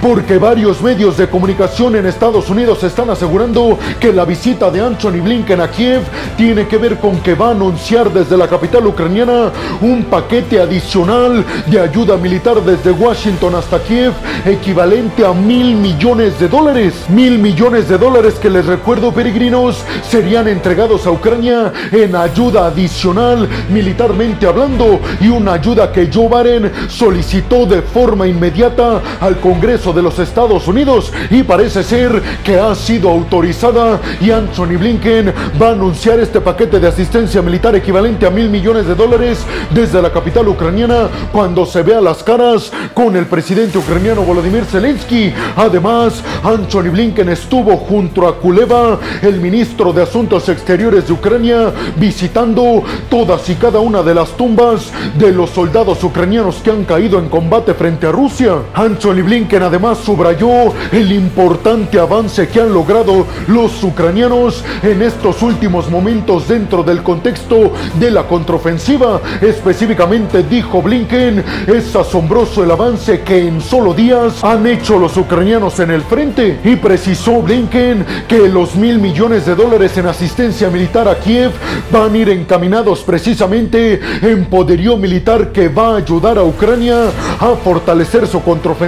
porque 0.02 0.38
varios 0.38 0.82
medios 0.82 1.18
de 1.18 1.28
comunicación 1.28 1.96
en 1.96 2.06
Estados 2.06 2.50
Unidos 2.50 2.84
están 2.84 3.10
asegurando 3.10 3.78
que 4.00 4.14
la 4.14 4.26
visita 4.26 4.70
de 4.70 4.82
Anthony 4.82 5.22
Blinken 5.24 5.60
a 5.60 5.70
Kiev 5.70 6.02
tiene 6.38 6.68
que 6.68 6.78
ver 6.78 6.98
con 6.98 7.20
que 7.22 7.34
va 7.34 7.48
a 7.48 7.52
anunciar 7.52 8.12
desde 8.12 8.38
la 8.38 8.48
capital 8.48 8.86
ucraniana 8.86 9.52
un 9.82 10.06
paquete 10.06 10.60
adicional 10.60 11.44
de 11.66 11.80
ayuda 11.80 12.16
militar 12.18 12.62
desde 12.64 12.92
Washington 12.92 13.56
hasta 13.56 13.80
Kiev, 13.80 14.14
equivalente 14.46 15.26
a 15.26 15.34
mil 15.34 15.76
millones 15.76 16.40
de 16.40 16.48
dólares. 16.48 16.94
Mil 17.10 17.40
millones 17.40 17.90
de 17.90 17.98
dólares 17.98 18.36
que 18.36 18.50
les 18.50 18.66
recuerdo, 18.66 19.12
peregrinos, 19.12 19.84
serían 20.10 20.48
entregados 20.48 21.06
a 21.08 21.12
Ucrania 21.12 21.74
en 21.92 22.16
ayuda 22.16 22.68
adicional 22.68 23.48
militarmente 23.70 24.46
hablando 24.46 25.00
y 25.20 25.28
una 25.28 25.54
ayuda 25.54 25.92
que 25.92 26.10
Joe 26.14 26.28
Biden 26.28 26.72
solicitó 26.88 27.66
de 27.66 27.82
forma 27.82 28.28
inmediata 28.28 29.02
al 29.20 29.40
Congreso 29.40 29.94
de 29.94 30.02
los 30.02 30.20
Estados 30.20 30.68
Unidos 30.68 31.12
y 31.30 31.44
parece 31.44 31.84
ser 31.84 32.22
que 32.44 32.60
ha 32.60 32.74
sido 32.76 33.10
autorizada 33.10 34.00
y 34.22 34.32
Anthony 34.32 34.78
Blinken 34.78 35.34
va 35.62 35.70
a 35.70 35.72
anunciar 35.72 36.20
este 36.20 36.42
paquete 36.42 36.80
de 36.80 36.88
asistencia 36.88 37.42
militar 37.42 37.76
equivalente 37.76 38.26
a 38.26 38.30
mil 38.30 38.50
millones 38.50 38.88
de 38.88 38.96
dólares 38.96 39.46
desde 39.72 40.02
la 40.02 40.12
capital 40.12 40.48
ucraniana 40.48 41.10
cuando 41.32 41.66
se 41.66 41.84
vea 41.84 42.02
las 42.02 42.24
caras 42.24 42.72
con 42.94 43.16
el 43.16 43.26
presidente 43.26 43.78
ucraniano 43.78 44.22
Volodymyr 44.24 44.66
Zelensky. 44.66 45.34
Además, 45.56 46.24
Anthony 46.44 46.90
Blinken 46.92 47.30
estuvo 47.30 47.78
junto 47.78 48.28
a 48.28 48.38
Kuleva, 48.38 49.00
el 49.22 49.40
ministro 49.40 49.94
de 49.94 50.04
Asuntos 50.04 50.50
Exteriores 50.50 51.08
de 51.08 51.14
Ucrania, 51.14 51.72
visitando 51.98 52.84
todas 53.10 53.50
y 53.50 53.56
cada 53.56 53.80
una 53.80 54.04
de 54.04 54.14
las 54.14 54.32
tumbas 54.32 54.92
de 55.18 55.32
los 55.32 55.50
soldados 55.52 56.04
ucranianos 56.04 56.58
que 56.58 56.72
han 56.72 56.84
caído 56.84 57.20
en 57.20 57.30
combate 57.30 57.74
frente 57.74 58.08
a 58.08 58.12
Rusia. 58.12 58.56
Anthony 58.74 58.97
Blinken 59.06 59.62
además 59.62 60.00
subrayó 60.00 60.74
el 60.92 61.12
importante 61.12 62.00
avance 62.00 62.48
que 62.48 62.62
han 62.62 62.74
logrado 62.74 63.28
los 63.48 63.84
ucranianos 63.84 64.64
en 64.82 65.02
estos 65.02 65.42
últimos 65.44 65.90
momentos 65.90 66.48
dentro 66.48 66.84
del 66.84 67.04
contexto 67.04 67.74
de 68.00 68.12
la 68.12 68.24
contraofensiva. 68.24 69.22
Específicamente 69.42 70.44
dijo 70.44 70.82
Blinken, 70.82 71.44
es 71.68 71.96
asombroso 71.96 72.64
el 72.64 72.72
avance 72.72 73.22
que 73.22 73.48
en 73.48 73.62
solo 73.62 73.94
días 73.94 74.44
han 74.44 74.66
hecho 74.66 74.98
los 74.98 75.16
ucranianos 75.16 75.80
en 75.80 75.92
el 75.92 76.02
frente 76.02 76.60
y 76.64 76.76
precisó 76.76 77.42
Blinken 77.42 78.06
que 78.28 78.48
los 78.50 78.76
mil 78.76 78.98
millones 79.00 79.46
de 79.46 79.56
dólares 79.56 79.96
en 79.98 80.08
asistencia 80.08 80.70
militar 80.70 81.08
a 81.08 81.20
Kiev 81.20 81.52
van 81.92 82.14
a 82.14 82.18
ir 82.18 82.30
encaminados 82.30 83.02
precisamente 83.02 84.00
en 84.22 84.46
poderío 84.46 84.98
militar 84.98 85.52
que 85.52 85.70
va 85.70 85.94
a 85.94 85.98
ayudar 85.98 86.38
a 86.38 86.44
Ucrania 86.44 87.10
a 87.40 87.56
fortalecer 87.64 88.28
su 88.28 88.42
contraofensiva 88.42 88.87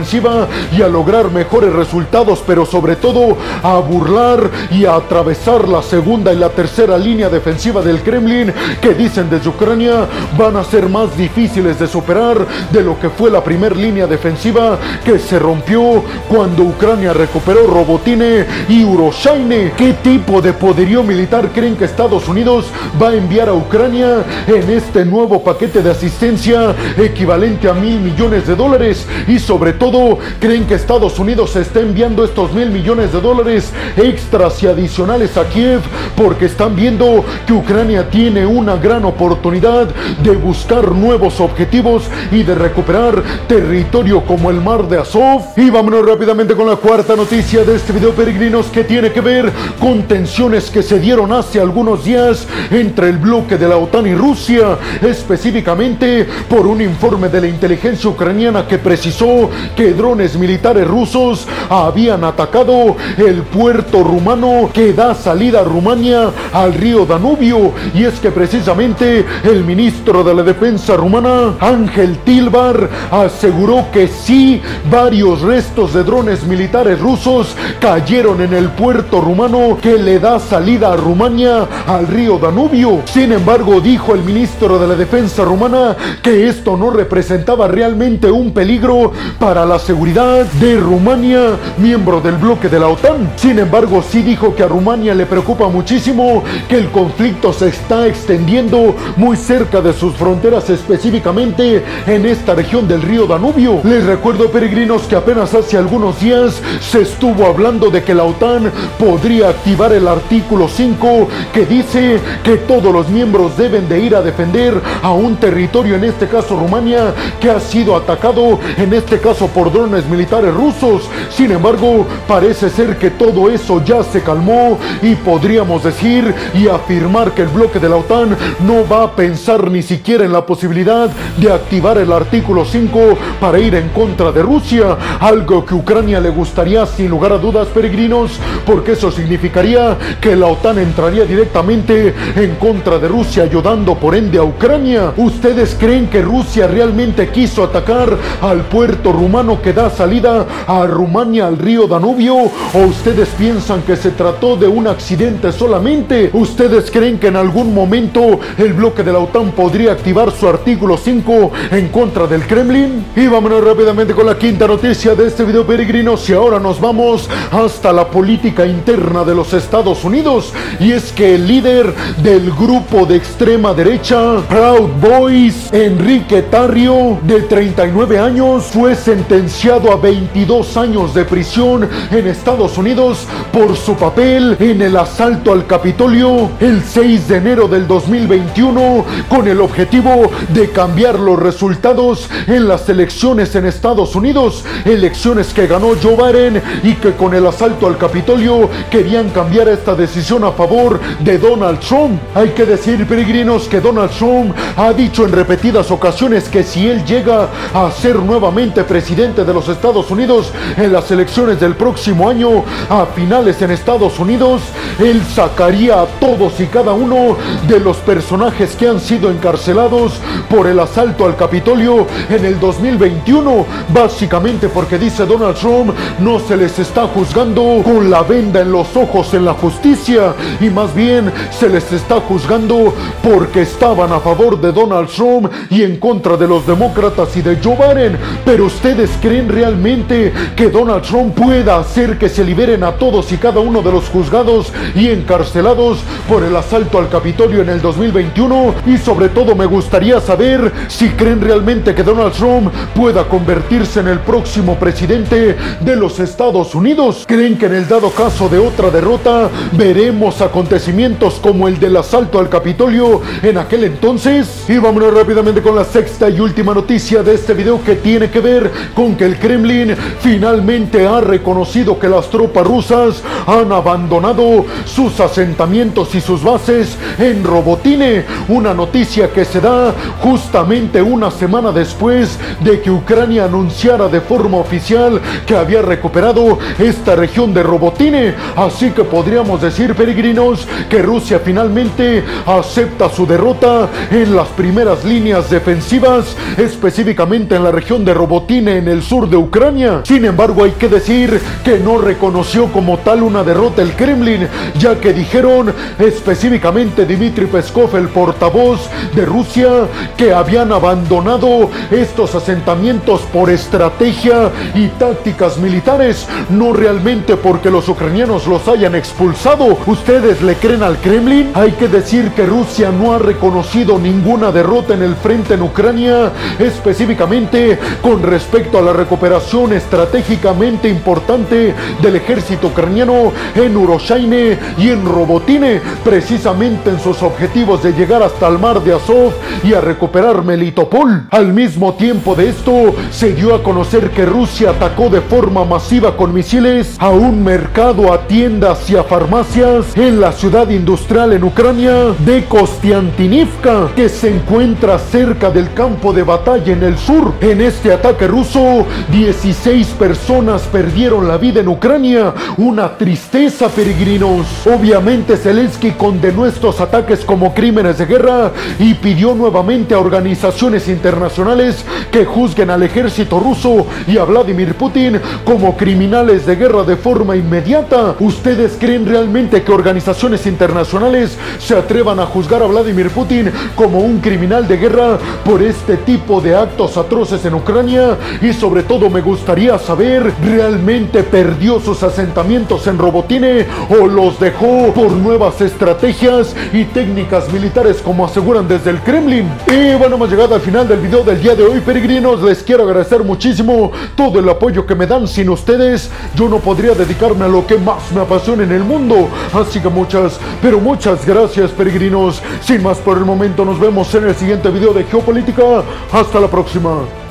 y 0.75 0.81
a 0.81 0.87
lograr 0.87 1.29
mejores 1.31 1.73
resultados, 1.73 2.41
pero 2.45 2.65
sobre 2.65 2.95
todo 2.95 3.37
a 3.61 3.77
burlar 3.79 4.49
y 4.71 4.85
a 4.85 4.95
atravesar 4.95 5.67
la 5.67 5.81
segunda 5.81 6.31
y 6.31 6.37
la 6.37 6.49
tercera 6.49 6.97
línea 6.97 7.29
defensiva 7.29 7.81
del 7.81 8.01
Kremlin 8.01 8.53
que 8.81 8.93
dicen 8.93 9.29
desde 9.29 9.49
Ucrania 9.49 10.07
van 10.37 10.55
a 10.55 10.63
ser 10.63 10.87
más 10.87 11.17
difíciles 11.17 11.79
de 11.79 11.87
superar 11.87 12.37
de 12.71 12.81
lo 12.81 12.99
que 12.99 13.09
fue 13.09 13.29
la 13.29 13.43
primera 13.43 13.75
línea 13.75 14.07
defensiva 14.07 14.77
que 15.03 15.19
se 15.19 15.37
rompió 15.37 16.03
cuando 16.29 16.63
Ucrania 16.63 17.13
recuperó 17.13 17.67
Robotine 17.67 18.45
y 18.69 18.83
Uroshaine. 18.83 19.73
¿Qué 19.75 19.93
tipo 19.93 20.41
de 20.41 20.53
poderío 20.53 21.03
militar 21.03 21.49
creen 21.53 21.75
que 21.75 21.85
Estados 21.85 22.27
Unidos 22.27 22.67
va 23.01 23.09
a 23.09 23.15
enviar 23.15 23.49
a 23.49 23.53
Ucrania 23.53 24.23
en 24.47 24.69
este 24.69 25.03
nuevo 25.03 25.43
paquete 25.43 25.81
de 25.81 25.91
asistencia 25.91 26.73
equivalente 26.97 27.69
a 27.69 27.73
mil 27.73 27.99
millones 27.99 28.47
de 28.47 28.55
dólares? 28.55 29.05
Y 29.27 29.39
sobre 29.39 29.73
todo, 29.79 30.19
¿creen 30.39 30.67
que 30.67 30.75
Estados 30.75 31.17
Unidos 31.17 31.55
está 31.55 31.79
enviando 31.79 32.23
estos 32.23 32.53
mil 32.53 32.69
millones 32.69 33.13
de 33.13 33.21
dólares 33.21 33.71
extras 33.97 34.61
y 34.61 34.67
adicionales 34.67 35.37
a 35.37 35.45
Kiev 35.45 35.79
porque 36.15 36.45
están 36.45 36.75
viendo 36.75 37.23
que 37.47 37.53
Ucrania 37.53 38.09
tiene 38.09 38.45
una 38.45 38.75
gran 38.75 39.05
oportunidad 39.05 39.87
de 40.21 40.35
buscar 40.35 40.91
nuevos 40.91 41.39
objetivos 41.39 42.03
y 42.31 42.43
de 42.43 42.55
recuperar 42.55 43.23
territorio 43.47 44.21
como 44.25 44.51
el 44.51 44.61
mar 44.61 44.87
de 44.87 44.99
Azov? 44.99 45.41
Y 45.55 45.69
vámonos 45.69 46.05
rápidamente 46.05 46.55
con 46.55 46.67
la 46.67 46.75
cuarta 46.75 47.15
noticia 47.15 47.63
de 47.63 47.75
este 47.75 47.93
video 47.93 48.11
peregrinos 48.11 48.67
que 48.67 48.83
tiene 48.83 49.11
que 49.11 49.21
ver 49.21 49.51
con 49.79 50.03
tensiones 50.03 50.69
que 50.69 50.83
se 50.83 50.99
dieron 50.99 51.31
hace 51.31 51.61
algunos 51.61 52.03
días 52.03 52.45
entre 52.69 53.09
el 53.09 53.17
bloque 53.17 53.57
de 53.57 53.67
la 53.67 53.77
OTAN 53.77 54.07
y 54.07 54.13
Rusia, 54.13 54.77
específicamente 55.01 56.27
por 56.49 56.67
un 56.67 56.81
informe 56.81 57.29
de 57.29 57.41
la 57.41 57.47
inteligencia 57.47 58.09
ucraniana 58.09 58.67
que 58.67 58.77
precisó 58.77 59.49
que 59.75 59.93
drones 59.93 60.37
militares 60.37 60.87
rusos 60.87 61.47
habían 61.69 62.23
atacado 62.23 62.95
el 63.17 63.43
puerto 63.43 64.03
rumano 64.03 64.69
que 64.73 64.93
da 64.93 65.13
salida 65.13 65.61
a 65.61 65.63
Rumania 65.63 66.31
al 66.53 66.73
río 66.73 67.05
Danubio. 67.05 67.73
Y 67.93 68.03
es 68.03 68.19
que 68.19 68.31
precisamente 68.31 69.25
el 69.43 69.63
ministro 69.63 70.23
de 70.23 70.33
la 70.33 70.43
defensa 70.43 70.95
rumana, 70.95 71.55
Ángel 71.59 72.17
Tilbar, 72.19 72.89
aseguró 73.11 73.85
que 73.91 74.07
sí, 74.07 74.61
varios 74.89 75.41
restos 75.41 75.93
de 75.93 76.03
drones 76.03 76.43
militares 76.43 76.99
rusos 76.99 77.55
cayeron 77.79 78.41
en 78.41 78.53
el 78.53 78.69
puerto 78.69 79.21
rumano 79.21 79.77
que 79.81 79.97
le 79.97 80.19
da 80.19 80.39
salida 80.39 80.93
a 80.93 80.95
Rumania 80.95 81.67
al 81.87 82.07
río 82.07 82.37
Danubio. 82.37 83.01
Sin 83.05 83.31
embargo, 83.31 83.79
dijo 83.79 84.13
el 84.13 84.23
ministro 84.23 84.79
de 84.79 84.87
la 84.87 84.95
defensa 84.95 85.43
rumana 85.43 85.95
que 86.21 86.47
esto 86.47 86.77
no 86.77 86.89
representaba 86.89 87.67
realmente 87.67 88.29
un 88.31 88.51
peligro 88.51 89.11
para 89.39 89.58
la 89.65 89.79
seguridad 89.79 90.45
de 90.45 90.77
Rumania, 90.77 91.57
miembro 91.77 92.21
del 92.21 92.35
bloque 92.35 92.69
de 92.69 92.79
la 92.79 92.87
OTAN. 92.87 93.31
Sin 93.35 93.59
embargo, 93.59 94.01
sí 94.01 94.21
dijo 94.21 94.55
que 94.55 94.63
a 94.63 94.67
Rumania 94.67 95.13
le 95.13 95.25
preocupa 95.25 95.67
muchísimo 95.67 96.43
que 96.67 96.77
el 96.77 96.89
conflicto 96.89 97.51
se 97.51 97.69
está 97.69 98.07
extendiendo 98.07 98.95
muy 99.17 99.35
cerca 99.35 99.81
de 99.81 99.93
sus 99.93 100.15
fronteras, 100.15 100.69
específicamente 100.69 101.83
en 102.07 102.25
esta 102.25 102.55
región 102.55 102.87
del 102.87 103.01
río 103.01 103.25
Danubio. 103.27 103.81
Les 103.83 104.05
recuerdo, 104.05 104.49
peregrinos, 104.49 105.03
que 105.03 105.15
apenas 105.15 105.53
hace 105.53 105.77
algunos 105.77 106.19
días 106.19 106.61
se 106.79 107.01
estuvo 107.01 107.45
hablando 107.45 107.89
de 107.89 108.03
que 108.03 108.13
la 108.13 108.23
OTAN 108.23 108.71
podría 108.97 109.49
activar 109.49 109.91
el 109.93 110.07
artículo 110.07 110.67
5 110.67 111.27
que 111.53 111.65
dice 111.65 112.19
que 112.43 112.57
todos 112.57 112.93
los 112.93 113.09
miembros 113.09 113.57
deben 113.57 113.89
de 113.89 113.99
ir 113.99 114.15
a 114.15 114.21
defender 114.21 114.81
a 115.01 115.11
un 115.11 115.35
territorio, 115.37 115.95
en 115.95 116.03
este 116.05 116.27
caso 116.27 116.57
Rumania, 116.57 117.13
que 117.39 117.49
ha 117.49 117.59
sido 117.59 117.95
atacado, 117.95 118.59
en 118.77 118.93
este 118.93 119.19
caso 119.19 119.48
por 119.49 119.71
drones 119.71 120.05
militares 120.07 120.53
rusos. 120.53 121.09
Sin 121.29 121.51
embargo, 121.51 122.05
parece 122.27 122.69
ser 122.69 122.97
que 122.97 123.11
todo 123.11 123.49
eso 123.49 123.83
ya 123.83 124.03
se 124.03 124.21
calmó 124.21 124.77
y 125.01 125.15
podríamos 125.15 125.83
decir 125.83 126.33
y 126.53 126.67
afirmar 126.67 127.33
que 127.33 127.43
el 127.43 127.47
bloque 127.49 127.79
de 127.79 127.89
la 127.89 127.97
OTAN 127.97 128.35
no 128.65 128.87
va 128.87 129.03
a 129.03 129.15
pensar 129.15 129.69
ni 129.69 129.81
siquiera 129.81 130.25
en 130.25 130.31
la 130.31 130.45
posibilidad 130.45 131.09
de 131.37 131.51
activar 131.51 131.97
el 131.97 132.11
artículo 132.11 132.65
5 132.65 132.99
para 133.39 133.59
ir 133.59 133.75
en 133.75 133.89
contra 133.89 134.31
de 134.31 134.41
Rusia, 134.41 134.97
algo 135.19 135.65
que 135.65 135.75
Ucrania 135.75 136.19
le 136.19 136.29
gustaría 136.29 136.85
sin 136.85 137.09
lugar 137.09 137.33
a 137.33 137.37
dudas 137.37 137.67
peregrinos, 137.67 138.31
porque 138.65 138.93
eso 138.93 139.11
significaría 139.11 139.97
que 140.21 140.35
la 140.35 140.47
OTAN 140.47 140.79
entraría 140.79 141.25
directamente 141.25 142.13
en 142.35 142.55
contra 142.55 142.99
de 142.99 143.07
Rusia, 143.07 143.43
ayudando 143.43 143.95
por 143.95 144.15
ende 144.15 144.37
a 144.37 144.43
Ucrania. 144.43 145.13
¿Ustedes 145.17 145.75
creen 145.79 146.07
que 146.07 146.21
Rusia 146.21 146.67
realmente 146.67 147.29
quiso 147.29 147.63
atacar 147.63 148.17
al 148.41 148.61
puerto 148.65 149.11
rumano 149.11 149.38
que 149.61 149.71
da 149.71 149.89
salida 149.89 150.45
a 150.67 150.85
Rumania 150.85 151.47
al 151.47 151.57
río 151.57 151.87
Danubio? 151.87 152.35
¿O 152.35 152.79
ustedes 152.87 153.29
piensan 153.29 153.81
que 153.83 153.95
se 153.95 154.11
trató 154.11 154.57
de 154.57 154.67
un 154.67 154.85
accidente 154.87 155.51
solamente. 155.51 156.29
¿Ustedes 156.33 156.91
creen 156.91 157.19
que 157.19 157.27
en 157.27 157.37
algún 157.37 157.73
momento 157.73 158.39
el 158.57 158.73
bloque 158.73 159.01
de 159.01 159.13
la 159.13 159.19
OTAN 159.19 159.51
podría 159.51 159.93
activar 159.93 160.31
su 160.31 160.47
artículo 160.47 160.97
5 160.97 161.51
en 161.71 161.87
contra 161.87 162.27
del 162.27 162.45
Kremlin? 162.45 163.05
Y 163.15 163.27
vámonos 163.27 163.63
rápidamente 163.63 164.13
con 164.13 164.25
la 164.25 164.37
quinta 164.37 164.67
noticia 164.67 165.15
de 165.15 165.27
este 165.27 165.45
video 165.45 165.65
peregrinos 165.65 166.29
y 166.29 166.33
ahora 166.33 166.59
nos 166.59 166.81
vamos 166.81 167.29
hasta 167.51 167.93
la 167.93 168.07
política 168.07 168.65
interna 168.65 169.23
de 169.23 169.35
los 169.35 169.53
Estados 169.53 170.03
Unidos. 170.03 170.53
Y 170.79 170.91
es 170.91 171.13
que 171.13 171.35
el 171.35 171.47
líder 171.47 171.93
del 172.21 172.51
grupo 172.51 173.05
de 173.05 173.15
extrema 173.15 173.73
derecha, 173.73 174.41
Proud 174.49 174.89
Boys, 175.01 175.71
Enrique 175.71 176.41
Tarrio, 176.43 177.19
de 177.23 177.41
39 177.43 178.19
años, 178.19 178.65
fue 178.65 178.95
sentenciado 179.29 179.91
a 179.91 179.95
22 179.97 180.75
años 180.75 181.13
de 181.13 181.23
prisión 181.23 181.87
en 182.09 182.27
Estados 182.27 182.79
Unidos 182.79 183.27
por 183.53 183.77
su 183.77 183.95
papel 183.95 184.57
en 184.59 184.81
el 184.81 184.97
asalto 184.97 185.51
al 185.51 185.67
Capitolio 185.67 186.49
el 186.59 186.83
6 186.83 187.27
de 187.27 187.37
enero 187.37 187.67
del 187.67 187.85
2021 187.87 189.05
con 189.29 189.47
el 189.47 189.61
objetivo 189.61 190.31
de 190.51 190.71
cambiar 190.71 191.19
los 191.19 191.37
resultados 191.37 192.27
en 192.47 192.67
las 192.67 192.89
elecciones 192.89 193.53
en 193.53 193.67
Estados 193.67 194.15
Unidos, 194.15 194.65
elecciones 194.83 195.53
que 195.53 195.67
ganó 195.67 195.89
Joe 196.01 196.15
Biden 196.15 196.63
y 196.81 196.95
que 196.95 197.11
con 197.11 197.35
el 197.35 197.45
asalto 197.45 197.85
al 197.85 197.99
Capitolio 197.99 198.67
querían 198.89 199.29
cambiar 199.29 199.67
esta 199.67 199.93
decisión 199.93 200.43
a 200.43 200.53
favor 200.53 200.99
de 201.19 201.37
Donald 201.37 201.79
Trump. 201.81 202.19
Hay 202.33 202.49
que 202.49 202.65
decir, 202.65 203.05
peregrinos, 203.05 203.67
que 203.67 203.79
Donald 203.79 204.09
Trump 204.09 204.55
ha 204.75 204.91
dicho 204.91 205.23
en 205.23 205.33
repetidas 205.33 205.91
ocasiones 205.91 206.49
que 206.49 206.63
si 206.63 206.87
él 206.87 207.05
llega 207.05 207.47
a 207.75 207.91
ser 207.91 208.15
nuevamente 208.15 208.83
presidente 208.83 209.18
de 209.19 209.53
los 209.53 209.67
Estados 209.67 210.09
Unidos 210.11 210.49
en 210.77 210.93
las 210.93 211.11
elecciones 211.11 211.59
del 211.59 211.75
próximo 211.75 212.29
año 212.29 212.63
a 212.89 213.05
finales 213.05 213.61
en 213.61 213.71
Estados 213.71 214.17
Unidos, 214.17 214.61
él 214.97 215.21
sacaría 215.35 216.01
a 216.01 216.05
todos 216.05 216.57
y 216.61 216.67
cada 216.67 216.93
uno 216.93 217.35
de 217.67 217.81
los 217.81 217.97
personajes 217.97 218.77
que 218.77 218.87
han 218.87 219.01
sido 219.01 219.29
encarcelados 219.29 220.13
por 220.49 220.67
el 220.67 220.79
asalto 220.79 221.25
al 221.25 221.35
Capitolio 221.35 222.07
en 222.29 222.45
el 222.45 222.61
2021, 222.61 223.65
básicamente 223.93 224.69
porque 224.69 224.97
dice 224.97 225.25
Donald 225.25 225.57
Trump 225.57 225.93
no 226.19 226.39
se 226.39 226.55
les 226.55 226.79
está 226.79 227.05
juzgando 227.07 227.81
con 227.83 228.09
la 228.09 228.23
venda 228.23 228.61
en 228.61 228.71
los 228.71 228.95
ojos 228.95 229.33
en 229.33 229.43
la 229.43 229.53
justicia 229.53 230.33
y 230.61 230.69
más 230.69 230.95
bien 230.95 231.29
se 231.51 231.67
les 231.67 231.91
está 231.91 232.21
juzgando 232.21 232.93
porque 233.21 233.63
estaban 233.63 234.13
a 234.13 234.21
favor 234.21 234.61
de 234.61 234.71
Donald 234.71 235.09
Trump 235.09 235.51
y 235.69 235.83
en 235.83 235.97
contra 235.97 236.37
de 236.37 236.47
los 236.47 236.65
demócratas 236.65 237.35
y 237.35 237.41
de 237.41 237.57
Joe 237.61 237.75
Biden. 237.75 238.17
Pero 238.45 238.65
ustedes 238.65 239.08
creen 239.21 239.49
realmente 239.49 240.31
que 240.55 240.69
Donald 240.69 241.03
Trump 241.03 241.35
pueda 241.35 241.77
hacer 241.77 242.17
que 242.17 242.29
se 242.29 242.43
liberen 242.43 242.83
a 242.83 242.93
todos 242.93 243.31
y 243.31 243.37
cada 243.37 243.59
uno 243.59 243.81
de 243.81 243.91
los 243.91 244.09
juzgados 244.09 244.71
y 244.95 245.09
encarcelados 245.09 245.99
por 246.27 246.43
el 246.43 246.55
asalto 246.55 246.97
al 246.99 247.09
Capitolio 247.09 247.61
en 247.61 247.69
el 247.69 247.81
2021? 247.81 248.75
Y 248.87 248.97
sobre 248.97 249.29
todo 249.29 249.55
me 249.55 249.65
gustaría 249.65 250.19
saber 250.19 250.71
si 250.87 251.09
creen 251.09 251.41
realmente 251.41 251.93
que 251.95 252.03
Donald 252.03 252.33
Trump 252.33 252.73
pueda 252.95 253.27
convertirse 253.27 253.99
en 253.99 254.07
el 254.07 254.19
próximo 254.19 254.75
presidente 254.75 255.55
de 255.79 255.95
los 255.95 256.19
Estados 256.19 256.75
Unidos. 256.75 257.25
¿Creen 257.27 257.57
que 257.57 257.67
en 257.67 257.75
el 257.75 257.87
dado 257.87 258.11
caso 258.11 258.49
de 258.49 258.59
otra 258.59 258.89
derrota 258.89 259.49
veremos 259.73 260.41
acontecimientos 260.41 261.35
como 261.35 261.67
el 261.67 261.79
del 261.79 261.97
asalto 261.97 262.39
al 262.39 262.49
Capitolio 262.49 263.21
en 263.41 263.57
aquel 263.57 263.83
entonces? 263.83 264.65
Y 264.67 264.77
vámonos 264.77 265.13
rápidamente 265.13 265.61
con 265.61 265.75
la 265.75 265.83
sexta 265.83 266.29
y 266.29 266.39
última 266.39 266.73
noticia 266.73 267.23
de 267.23 267.33
este 267.33 267.53
video 267.53 267.83
que 267.83 267.95
tiene 267.95 268.29
que 268.29 268.39
ver 268.39 268.71
con 268.99 269.15
que 269.15 269.23
el 269.23 269.39
Kremlin 269.39 269.95
finalmente 270.19 271.07
ha 271.07 271.21
reconocido 271.21 271.97
que 271.97 272.09
las 272.09 272.29
tropas 272.29 272.67
rusas 272.67 273.23
han 273.47 273.71
abandonado 273.71 274.65
sus 274.83 275.21
asentamientos 275.21 276.13
y 276.15 276.19
sus 276.19 276.43
bases 276.43 276.97
en 277.17 277.45
Robotine, 277.45 278.25
una 278.49 278.73
noticia 278.73 279.31
que 279.31 279.45
se 279.45 279.61
da 279.61 279.93
justamente 280.21 281.01
una 281.01 281.31
semana 281.31 281.71
después 281.71 282.37
de 282.59 282.81
que 282.81 282.91
Ucrania 282.91 283.45
anunciara 283.45 284.09
de 284.09 284.19
forma 284.19 284.57
oficial 284.57 285.21
que 285.47 285.55
había 285.55 285.81
recuperado 285.81 286.59
esta 286.77 287.15
región 287.15 287.53
de 287.53 287.63
Robotine. 287.63 288.35
Así 288.57 288.89
que 288.89 289.05
podríamos 289.05 289.61
decir, 289.61 289.95
peregrinos, 289.95 290.67
que 290.89 291.01
Rusia 291.01 291.39
finalmente 291.39 292.25
acepta 292.45 293.07
su 293.07 293.25
derrota 293.25 293.87
en 294.11 294.35
las 294.35 294.49
primeras 294.49 295.05
líneas 295.05 295.49
defensivas, 295.49 296.35
específicamente 296.57 297.55
en 297.55 297.63
la 297.63 297.71
región 297.71 298.03
de 298.03 298.13
Robotine 298.13 298.78
en 298.79 298.87
el 298.87 299.03
sur 299.03 299.29
de 299.29 299.37
Ucrania. 299.37 300.01
Sin 300.03 300.25
embargo, 300.25 300.63
hay 300.63 300.71
que 300.71 300.87
decir 300.87 301.39
que 301.63 301.77
no 301.79 301.97
reconoció 301.97 302.71
como 302.71 302.97
tal 302.99 303.23
una 303.23 303.43
derrota 303.43 303.81
el 303.81 303.93
Kremlin, 303.93 304.47
ya 304.77 304.99
que 304.99 305.13
dijeron 305.13 305.73
específicamente 305.99 307.05
Dmitry 307.05 307.45
Peskov, 307.47 307.95
el 307.95 308.07
portavoz 308.07 308.89
de 309.13 309.25
Rusia, 309.25 309.69
que 310.17 310.33
habían 310.33 310.71
abandonado 310.71 311.69
estos 311.91 312.35
asentamientos 312.35 313.21
por 313.33 313.49
estrategia 313.49 314.49
y 314.73 314.87
tácticas 314.87 315.57
militares, 315.57 316.27
no 316.49 316.73
realmente 316.73 317.35
porque 317.35 317.69
los 317.69 317.89
ucranianos 317.89 318.47
los 318.47 318.67
hayan 318.67 318.95
expulsado. 318.95 319.77
¿Ustedes 319.85 320.41
le 320.41 320.55
creen 320.55 320.83
al 320.83 320.97
Kremlin? 320.97 321.51
Hay 321.53 321.73
que 321.73 321.87
decir 321.89 322.31
que 322.31 322.45
Rusia 322.45 322.91
no 322.91 323.13
ha 323.13 323.19
reconocido 323.19 323.99
ninguna 323.99 324.51
derrota 324.51 324.93
en 324.93 325.03
el 325.03 325.15
frente 325.15 325.55
en 325.55 325.63
Ucrania, 325.63 326.31
específicamente 326.59 327.77
con 328.01 328.23
respecto 328.23 328.68
a 328.77 328.81
la 328.81 328.93
recuperación 328.93 329.73
estratégicamente 329.73 330.87
importante 330.87 331.73
del 332.01 332.15
ejército 332.15 332.67
ucraniano 332.67 333.31
en 333.55 333.75
Uroshaine 333.75 334.59
y 334.77 334.89
en 334.89 335.05
Robotine, 335.05 335.81
precisamente 336.03 336.89
en 336.89 336.99
sus 336.99 337.23
objetivos 337.23 337.81
de 337.81 337.93
llegar 337.93 338.21
hasta 338.21 338.47
el 338.47 338.59
mar 338.59 338.83
de 338.83 338.93
Azov 338.93 339.33
y 339.63 339.73
a 339.73 339.81
recuperar 339.81 340.43
Melitopol. 340.43 341.27
Al 341.31 341.53
mismo 341.53 341.93
tiempo 341.93 342.35
de 342.35 342.49
esto, 342.49 342.93
se 343.11 343.33
dio 343.33 343.55
a 343.55 343.63
conocer 343.63 344.11
que 344.11 344.25
Rusia 344.25 344.71
atacó 344.71 345.09
de 345.09 345.21
forma 345.21 345.65
masiva 345.65 346.15
con 346.15 346.33
misiles 346.33 346.95
a 346.99 347.09
un 347.09 347.43
mercado, 347.43 348.13
a 348.13 348.27
tiendas 348.27 348.89
y 348.89 348.95
a 348.95 349.03
farmacias 349.03 349.95
en 349.95 350.21
la 350.21 350.31
ciudad 350.31 350.69
industrial 350.69 351.33
en 351.33 351.43
Ucrania 351.43 352.13
de 352.25 352.45
Kostiantinivka, 352.45 353.89
que 353.95 354.09
se 354.09 354.29
encuentra 354.29 354.99
cerca 354.99 355.49
del 355.49 355.73
campo 355.73 356.13
de 356.13 356.23
batalla 356.23 356.73
en 356.73 356.83
el 356.83 356.97
sur. 356.97 357.33
En 357.41 357.61
este 357.61 357.93
ataque 357.93 358.27
ruso, 358.27 358.58
16 358.59 359.87
personas 359.97 360.63
perdieron 360.63 361.27
la 361.27 361.37
vida 361.37 361.61
en 361.61 361.67
Ucrania. 361.69 362.33
Una 362.57 362.97
tristeza, 362.97 363.69
peregrinos. 363.69 364.45
Obviamente 364.65 365.37
Zelensky 365.37 365.91
condenó 365.91 366.45
estos 366.45 366.81
ataques 366.81 367.23
como 367.23 367.53
crímenes 367.53 367.97
de 367.97 368.05
guerra 368.05 368.51
y 368.77 368.95
pidió 368.95 369.33
nuevamente 369.33 369.93
a 369.93 369.99
organizaciones 369.99 370.89
internacionales 370.89 371.85
que 372.11 372.25
juzguen 372.25 372.69
al 372.69 372.83
ejército 372.83 373.39
ruso 373.39 373.87
y 374.07 374.17
a 374.17 374.25
Vladimir 374.25 374.75
Putin 374.75 375.21
como 375.45 375.77
criminales 375.77 376.45
de 376.45 376.55
guerra 376.55 376.83
de 376.83 376.97
forma 376.97 377.37
inmediata. 377.37 378.15
¿Ustedes 378.19 378.75
creen 378.77 379.05
realmente 379.05 379.63
que 379.63 379.71
organizaciones 379.71 380.45
internacionales 380.45 381.37
se 381.59 381.75
atrevan 381.75 382.19
a 382.19 382.25
juzgar 382.25 382.61
a 382.61 382.67
Vladimir 382.67 383.09
Putin 383.09 383.51
como 383.75 383.99
un 383.99 384.19
criminal 384.19 384.67
de 384.67 384.77
guerra 384.77 385.17
por 385.45 385.61
este 385.61 385.95
tipo 385.97 386.41
de 386.41 386.55
actos 386.55 386.97
atroces 386.97 387.45
en 387.45 387.53
Ucrania? 387.53 388.17
Y 388.49 388.53
sobre 388.53 388.81
todo 388.81 389.11
me 389.11 389.21
gustaría 389.21 389.77
saber, 389.77 390.33
¿realmente 390.43 391.21
perdió 391.21 391.79
sus 391.79 392.01
asentamientos 392.01 392.87
en 392.87 392.97
Robotine 392.97 393.67
o 393.91 394.07
los 394.07 394.39
dejó 394.39 394.91
por 394.91 395.11
nuevas 395.11 395.61
estrategias 395.61 396.55
y 396.73 396.85
técnicas 396.85 397.53
militares 397.53 398.01
como 398.03 398.25
aseguran 398.25 398.67
desde 398.67 398.89
el 398.89 399.01
Kremlin? 399.01 399.47
Y 399.67 399.93
bueno, 399.99 400.15
hemos 400.15 400.31
llegado 400.31 400.55
al 400.55 400.61
final 400.61 400.87
del 400.87 400.99
video 400.99 401.23
del 401.23 401.39
día 401.39 401.53
de 401.53 401.63
hoy, 401.63 401.79
peregrinos. 401.81 402.41
Les 402.41 402.63
quiero 402.63 402.85
agradecer 402.85 403.23
muchísimo 403.23 403.91
todo 404.15 404.39
el 404.39 404.49
apoyo 404.49 404.83
que 404.83 404.95
me 404.95 405.05
dan. 405.05 405.27
Sin 405.27 405.49
ustedes, 405.51 406.09
yo 406.33 406.49
no 406.49 406.57
podría 406.57 406.95
dedicarme 406.95 407.45
a 407.45 407.49
lo 407.49 407.67
que 407.67 407.77
más 407.77 408.11
me 408.15 408.21
apasiona 408.21 408.63
en 408.63 408.71
el 408.71 408.83
mundo. 408.83 409.29
Así 409.53 409.79
que 409.79 409.89
muchas, 409.89 410.39
pero 410.59 410.79
muchas 410.79 411.23
gracias, 411.23 411.69
peregrinos. 411.69 412.41
Sin 412.61 412.81
más 412.81 412.97
por 412.97 413.19
el 413.19 413.25
momento, 413.25 413.63
nos 413.63 413.79
vemos 413.79 414.11
en 414.15 414.27
el 414.27 414.33
siguiente 414.33 414.71
video 414.71 414.91
de 414.91 415.03
Geopolítica. 415.03 415.83
Hasta 416.11 416.39
la 416.39 416.47
próxima. 416.47 417.28